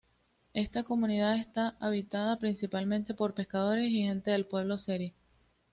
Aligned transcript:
Esta 0.55 0.81
comunidad 0.81 1.35
está 1.37 1.77
habitada 1.79 2.39
principalmente 2.39 3.13
por 3.13 3.35
pescadores 3.35 3.91
y 3.91 4.01
gente 4.01 4.31
del 4.31 4.47
pueblo 4.47 4.79
seri. 4.79 5.13